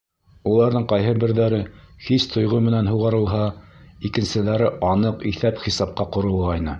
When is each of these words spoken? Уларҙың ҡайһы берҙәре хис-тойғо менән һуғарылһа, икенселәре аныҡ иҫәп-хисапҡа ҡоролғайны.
Уларҙың 0.51 0.85
ҡайһы 0.91 1.11
берҙәре 1.23 1.59
хис-тойғо 2.07 2.61
менән 2.69 2.89
һуғарылһа, 2.93 3.43
икенселәре 4.11 4.73
аныҡ 4.93 5.25
иҫәп-хисапҡа 5.33 6.13
ҡоролғайны. 6.17 6.69